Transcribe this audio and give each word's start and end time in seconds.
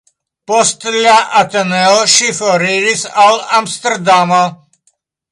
Post 0.51 0.85
la 0.93 1.17
Ateneo 1.41 1.99
ŝi 2.13 2.29
foriris 2.37 3.03
al 3.25 3.37
Amsterdamo. 3.59 4.41